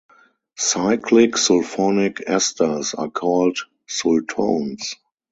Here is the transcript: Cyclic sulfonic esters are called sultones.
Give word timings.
Cyclic 0.57 1.33
sulfonic 1.35 2.25
esters 2.27 2.95
are 2.97 3.11
called 3.11 3.59
sultones. 3.87 4.95